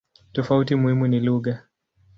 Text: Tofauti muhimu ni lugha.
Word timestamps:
Tofauti 0.33 0.75
muhimu 0.75 1.07
ni 1.07 1.19
lugha. 1.19 1.63